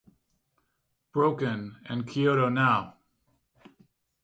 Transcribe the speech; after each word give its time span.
"Broken" 1.13 1.77
and 1.85 2.07
"Kyoto 2.07 2.49
Now! 2.49 2.95